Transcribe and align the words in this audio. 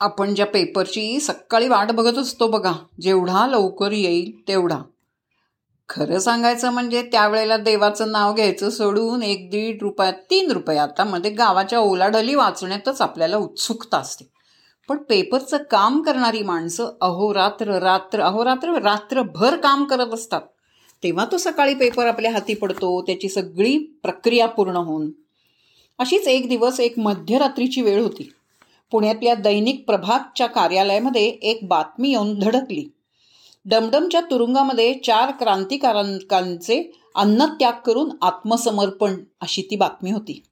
आपण 0.00 0.34
ज्या 0.34 0.46
पेपरची 0.46 1.20
सकाळी 1.20 1.68
वाट 1.68 1.90
बघत 1.90 2.18
असतो 2.18 2.48
बघा 2.48 2.72
जेवढा 3.00 3.46
लवकर 3.46 3.92
येईल 3.92 4.48
तेवढा. 4.48 4.78
खरं 5.88 6.18
सांगायचं 6.18 6.70
म्हणजे 6.70 7.02
त्यावेळेला 7.02 7.56
देवाचं 7.56 8.12
नाव 8.12 8.34
घ्यायचं 8.34 8.70
सोडून 8.70 9.22
एक 9.22 9.50
दीड 9.50 9.82
रुपयात 9.82 10.12
तीन 10.12 10.50
रुपये. 10.50 10.78
आता 10.78 11.04
मध्ये 11.04 11.30
गावाच्या 11.30 11.78
ओलाढली 11.78 12.34
वाचण्यातच 12.34 13.00
आपल्याला 13.00 13.36
उत्सुकता 13.36 13.98
असते. 13.98 14.24
पण 14.88 14.96
पेपरचं 14.96 15.56
काम 15.70 16.02
करणारी 16.02 16.42
माणसं 16.42 16.86
अहोरात्र 17.00 17.78
रात्र 17.78 18.20
अहोरात्र 18.20 18.78
रात्रभर 18.78 19.56
काम 19.56 19.84
करत 19.84 20.14
असतात. 20.14 20.40
तेव्हा 21.02 21.24
तो 21.32 21.36
सकाळी 21.36 21.74
पेपर 21.74 22.06
आपल्या 22.06 22.32
हाती 22.32 22.54
पडतो 22.54 23.02
त्याची 23.02 23.28
सगळी 23.28 23.78
प्रक्रिया 23.78 24.46
पूर्ण 24.46 24.76
होऊन. 24.76 25.10
अशीच 25.98 26.28
एक 26.28 26.48
दिवस 26.48 26.80
एक 26.80 26.98
मध्यरात्रीची 26.98 27.82
वेळ 27.82 28.02
होती. 28.02 28.32
पुण्यातल्या 28.90 29.34
दैनिक 29.34 29.84
प्रभातच्या 29.86 30.46
कार्यालयामध्ये 30.46 31.28
एक 31.28 31.58
बातमी 31.62 32.10
येऊन 32.10 32.38
धडकली. 32.38 32.84
डमडमच्या 33.64 34.20
तुरुंगामध्ये 34.20 34.94
चार 34.94 35.30
क्रांतिकारकांचे 35.30 36.92
अन्नत्याग 37.14 37.72
करून 37.86 38.10
आत्मसमर्पण 38.22 39.14
अशी 39.40 39.62
ती 39.62 39.76
बातमी 39.76 40.10
होती. 40.10 40.42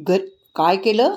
घर 0.00 0.18
काय 0.56 0.76
केलं? 0.76 1.14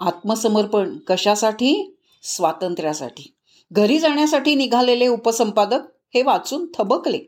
आत्मसमर्पण 0.00 0.98
कशासाठी? 0.98 1.96
स्वातंत्र्यासाठी. 2.22 3.34
घरी 3.72 3.98
जाण्यासाठी 3.98 4.54
निघालेले 4.54 5.06
उपसंपादक 5.06 5.80
हे 6.14 6.22
वाचून 6.22 6.66
थबकले. 6.74 7.18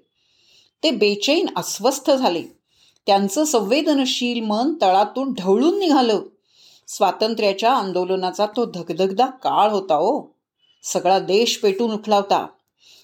ते 0.83 0.91
बेचैन 0.91 1.47
अस्वस्थ 1.57 2.11
झाले. 2.11 2.43
त्यांचं 3.07 3.45
संवेदनशील 3.45 4.41
मन 4.45 4.75
तळातून 4.83 5.33
ढवळून 5.33 5.79
निघालं. 5.79 6.21
स्वातंत्र्याच्या 6.97 7.73
आंदोलनाचा 7.73 8.47
तो 8.47 8.65
धगधगदा 8.65 9.27
काळ 9.27 9.71
होता 9.71 9.97
ओ. 9.97 10.23
सगळा 10.83 11.19
देश 11.19 11.57
पेटून 11.57 11.93
उठला 11.93 12.17
होता 12.17 12.47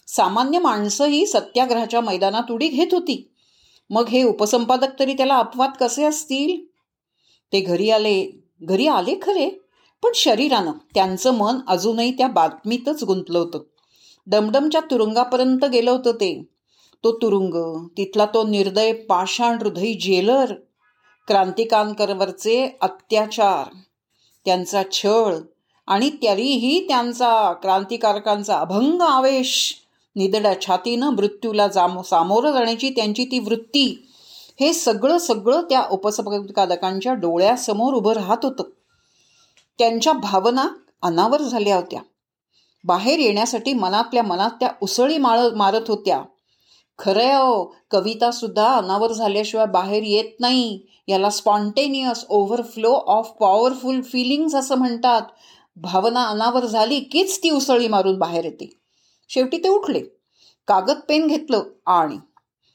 सामान्य 0.06 0.58
माणसंही 0.58 1.26
सत्याग्रहाच्या 1.26 2.00
मैदानात 2.00 2.50
उडी 2.50 2.68
घेत 2.68 2.86
होती. 2.92 3.30
मग 3.90 4.08
हे 4.08 4.22
उपसंपादक 4.22 4.98
तरी 4.98 5.12
त्याला 5.12 5.36
अपवाद 5.36 5.70
कसे 5.80 6.04
असतील? 6.04 6.72
ते 7.52 7.60
घरी 7.60 7.90
आले 7.90 8.44
घरी 8.62 8.86
आले 8.86 9.14
खरे 9.22 9.50
पण 10.02 10.10
शरीरानं 10.14 10.72
त्यांचं 10.94 11.34
मन 11.34 11.56
अजूनही 11.68 12.10
त्या 12.10 12.28
बातमीतच 12.28 13.04
गुंतलं 13.04 13.38
होतं. 13.38 13.58
डमडमच्या 14.26 14.80
तुरुंगापर्यंत 14.80 15.64
गेलं 15.64 15.90
होतं 15.90 16.10
ते. 16.10 16.44
तो 17.04 17.12
तुरुंग 17.12 17.86
तिथला 17.88 18.26
तो 18.26 18.46
निर्दय 18.46 18.92
पाषाण 18.92 19.58
हृदयी 19.58 19.94
जेलर 19.94 20.54
क्रांतिकांकरवरचे 21.28 22.76
अत्याचार 22.80 23.74
त्यांचा 24.44 24.82
छळ 24.92 25.36
आणि 25.86 26.10
तरीही 26.10 26.88
त्यांचा 26.88 27.52
क्रांतिकारकांचा 27.52 28.58
अभंग 28.58 29.00
आवेश 29.00 29.74
निदड्या 30.16 30.60
छातीनं 30.60 31.10
मृत्यूला 31.10 31.68
जाम 31.68 32.00
सामोरं 32.00 32.52
जाण्याची 32.52 32.90
त्यांची 32.90 33.24
ती 33.24 33.38
वृत्ती 33.38 34.04
हे 34.60 34.72
सगळं 34.72 35.18
सगळं 35.18 35.60
त्या 35.60 35.82
उपसंपादकांच्या 35.90 37.14
डोळ्यासमोर 37.14 37.94
उभं 37.94 38.12
राहत 38.12 38.36
होतं. 38.42 38.62
त्यांच्या 39.78 40.12
भावना 40.12 40.68
अनावर 41.02 41.42
झाल्या 41.42 41.76
होत्या. 41.76 42.00
बाहेर 42.84 43.18
येण्यासाठी 43.18 43.72
मनातल्या 43.72 44.22
मनात 44.22 44.50
त्या 44.50 44.68
उसळी 44.82 45.18
माळ 45.18 45.40
मारत 45.56 45.82
होत्या. 45.88 46.22
खरंय 46.98 47.34
हो 47.34 47.76
कविता 47.90 48.30
सुद्धा 48.30 48.74
अनावर 48.74 49.12
झाल्याशिवाय 49.12 49.66
बाहेर 49.66 50.02
येत 50.02 50.40
नाही. 50.40 50.80
याला 51.08 51.30
spontaneous 51.30 52.24
overflow 52.28 52.92
of 52.92 53.30
powerful 53.40 54.00
feelings 54.00 54.54
असं 54.54 54.74
म्हणतात. 54.74 55.22
भावना 55.76 56.26
अनावर 56.26 56.64
झाली 56.64 57.00
कीच 57.00 57.42
ती 57.42 57.50
उसळी 57.50 57.88
मारून 57.88 58.18
बाहेर 58.18 58.44
येते. 58.44 58.70
शेवटी 59.28 59.58
ते 59.58 59.68
उठले. 59.68 60.00
कागद 60.68 61.00
पेन 61.08 61.26
घेतलं 61.26 61.62
आणि 61.86 62.18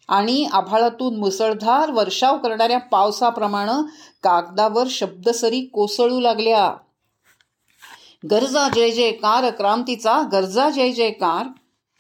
आणि 0.10 0.46
आभाळातून 0.54 1.16
मुसळधार 1.16 1.92
वर्षाव 1.92 2.38
करणाऱ्या 2.38 2.78
पावसाप्रमाणे 2.78 3.82
कागदावर 4.24 4.88
शब्दसरी 4.90 5.62
कोसळू 5.62 6.20
लागल्या. 6.20 6.74
गरजा 8.32 8.70
जय 8.76 8.92
जयकार 8.92 9.50
क्रांतीचा 9.50 10.22
गरजा 10.32 10.70
जय 10.70 10.92
जयकार. 10.92 11.48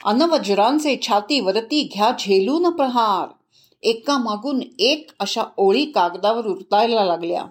अनवज्रांचे 0.05 0.99
छाती 1.07 1.39
वरती 1.39 1.89
घ्या 1.93 2.11
झेलून 2.19 2.69
प्रहार. 2.69 3.27
एका 3.81 4.17
मागून 4.17 4.59
एक 4.79 5.09
अशा 5.19 5.43
ओळी 5.57 5.85
कागदावर 5.85 6.45
उरतायला 6.45 7.05
लागल्या. 7.05 7.45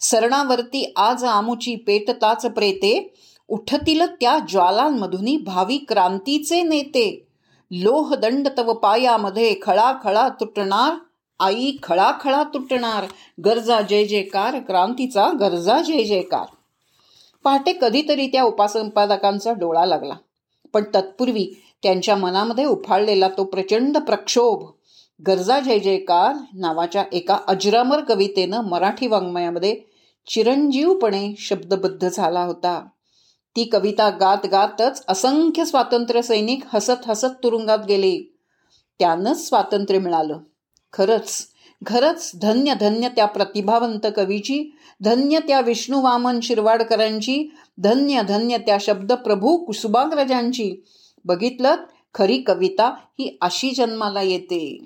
सरणावरती 0.00 0.92
आज 0.96 1.24
आमुची 1.24 1.76
पेटताच 1.76 2.46
प्रेते 2.46 3.14
उठतील 3.48 4.00
त्या 4.20 4.38
ज्वालांमधूनही 4.48 5.36
भावी 5.36 5.78
क्रांतीचे 5.78 6.62
नेते. 6.62 7.26
लोहदंड 7.70 8.48
तव 8.58 8.72
पायामध्ये 8.72 9.54
खळाखळा 9.62 10.28
तुटणार 10.28 10.94
आई 11.40 11.72
खळाखळा 11.82 12.42
तुटणार. 12.42 13.04
गरजा 13.44 13.80
जय 13.80 14.04
जयकार 14.04 14.58
क्रांतीचा 14.58 15.30
गरजा 15.40 15.82
जय 15.82 16.04
जयकार. 16.04 16.46
पहाटे 17.44 17.72
कधीतरी 17.80 18.26
त्या 18.26 18.42
उपासंपादकांचा 18.42 19.52
डोळा 19.52 19.86
लागला. 19.86 20.14
पण 20.72 20.82
तत्पूर्वी 20.94 21.63
त्यांच्या 21.84 22.16
मनामध्ये 22.16 22.64
उफाळलेला 22.64 23.28
तो 23.28 23.44
प्रचंड 23.44 23.98
प्रक्षोभ 23.98 24.64
गरजा 25.26 25.60
जय 25.60 25.78
जयकार 25.78 26.36
नावाच्या 26.54 27.04
एका 27.12 27.38
अजरामर 27.48 28.00
कवितेनं 28.00 28.60
मराठी 28.60 29.06
वाङ्मयामध्ये 29.06 29.76
चिरंजीवपणे 30.26 31.34
शब्दबद्ध 31.38 32.08
झाला 32.08 32.42
होता. 32.42 32.86
ती 33.56 33.64
कविता 33.64 34.10
गात 34.10 34.46
गातच 34.46 35.04
असंख्य 35.08 35.64
स्वातंत्र्य 35.64 36.22
सैनिक 36.22 36.62
हसत 36.68 37.08
हसत 37.08 37.34
तुरुंगात 37.44 37.78
गेले. 37.88 38.32
त्यानंच 38.98 39.48
स्वातंत्र्य 39.48 39.98
मिळालं. 39.98 40.38
खरंच 40.92 41.46
खरंच 41.86 42.30
धन्य 42.42 42.74
धन्य 42.74 43.08
त्या 43.08 43.26
प्रतिभावंत 43.26 44.06
कवीची 44.16 44.76
धन्य 45.00 45.38
त्या 45.38 45.60
विष्णू 45.60 46.00
वामन 46.00 46.40
शिरवाडकरांची 46.40 47.54
धन्य 47.78 48.22
धन्य 48.22 48.58
त्या 48.58 48.76
शब्दप्रभू 48.80 49.56
कुसुबाग्रजांची 49.56 50.84
बघितलं 51.24 51.76
खरी 52.14 52.38
कविता 52.38 52.88
ही 53.18 53.38
अशी 53.40 53.70
जन्माला 53.70 54.22
येते. 54.22 54.78